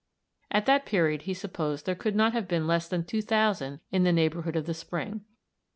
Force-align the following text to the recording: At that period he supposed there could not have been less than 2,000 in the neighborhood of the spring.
At 0.49 0.65
that 0.65 0.87
period 0.87 1.21
he 1.29 1.33
supposed 1.35 1.85
there 1.85 1.93
could 1.93 2.15
not 2.15 2.33
have 2.33 2.47
been 2.47 2.65
less 2.65 2.87
than 2.87 3.05
2,000 3.05 3.81
in 3.91 4.03
the 4.03 4.11
neighborhood 4.11 4.55
of 4.55 4.65
the 4.65 4.73
spring. 4.73 5.21